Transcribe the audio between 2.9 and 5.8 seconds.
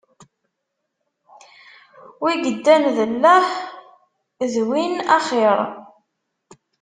d lleh, d win axiṛ.